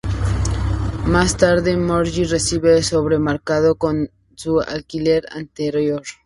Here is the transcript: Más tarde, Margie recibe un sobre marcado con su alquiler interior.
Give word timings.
Más 1.05 1.37
tarde, 1.37 1.77
Margie 1.77 2.25
recibe 2.25 2.75
un 2.75 2.81
sobre 2.81 3.19
marcado 3.19 3.75
con 3.75 4.09
su 4.33 4.59
alquiler 4.59 5.25
interior. 5.37 6.01